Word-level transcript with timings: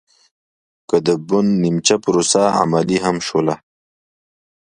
که 0.89 0.97
د 1.05 1.07
بن 1.27 1.45
نیمچه 1.63 1.95
پروسه 2.03 2.41
عملي 2.61 2.97
هم 3.05 3.17
شوله 3.27 3.55